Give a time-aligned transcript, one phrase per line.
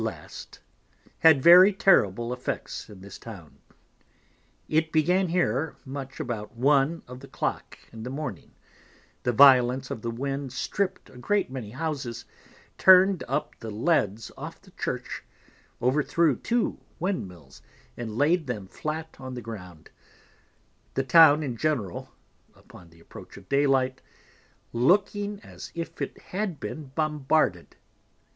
[0.01, 0.59] last,
[1.19, 3.59] had very terrible Effects in this Town.
[4.67, 8.55] It began here much about One of the Clock in the Morning,
[9.21, 12.25] the violence of the Wind stript a great many Houses,
[12.79, 15.23] turn'd up the Leads off the Church,
[15.79, 17.61] over threw two Windmills,
[17.95, 19.91] and laid them flat on the ground,
[20.95, 22.09] the Town in general
[22.55, 24.01] (upon the approach of Day light)
[24.73, 27.75] looking as if it had been Bombarded.